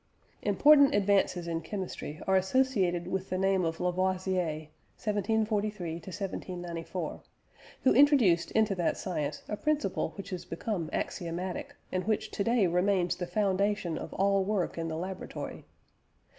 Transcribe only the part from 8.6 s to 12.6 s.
that science a principle which has become axiomatic, and which to